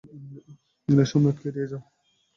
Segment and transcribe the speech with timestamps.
[0.89, 1.81] ইংরেজ সম্রাটকে এড়িয়ে যাও।